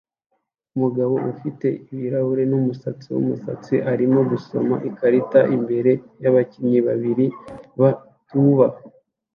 [0.75, 5.91] Umugabo ufite ibirahuri numusatsi wumusatsi arimo gusoma ikarita imbere
[6.23, 7.25] yabakinnyi babiri
[7.79, 7.91] ba
[8.27, 8.67] tuba